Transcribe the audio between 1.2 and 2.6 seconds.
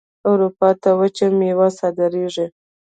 میوې صادریږي.